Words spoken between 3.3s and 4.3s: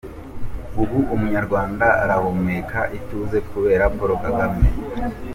kubera Paul